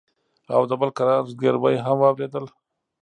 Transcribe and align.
او 0.55 0.61
د 0.69 0.71
بل 0.81 0.89
کرار 0.97 1.23
زگيروي 1.31 1.75
هم 1.85 1.97
واورېدل. 1.99 2.45